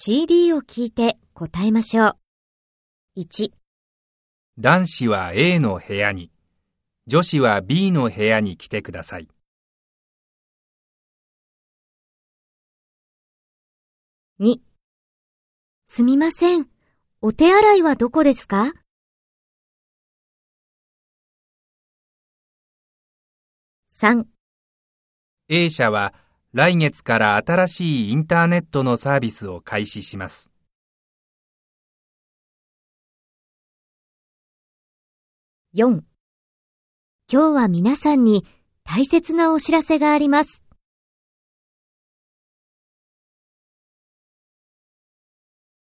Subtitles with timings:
[0.00, 2.16] CD を聞いて答えましょう。
[3.16, 3.50] 1、
[4.56, 6.30] 男子は A の部屋に、
[7.08, 9.26] 女子は B の部屋に来てください。
[14.38, 14.60] 2
[15.86, 16.68] すみません。
[17.20, 18.72] お手洗いはどこですか
[23.90, 24.26] ?3、
[25.48, 26.14] A 社は
[26.58, 30.50] 来月から新しいインターネットのサービスを開始します。
[35.76, 36.02] 4
[37.32, 38.44] 今日は皆さんに
[38.82, 40.64] 大切なお知らせがあります。